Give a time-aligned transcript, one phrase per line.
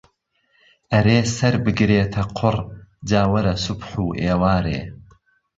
[0.91, 2.57] ئهرێ سهر بگرێته قوڕ
[3.09, 4.79] جا وهره سوبح و ئێوارێ